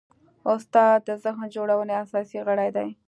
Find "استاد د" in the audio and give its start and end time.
0.53-1.09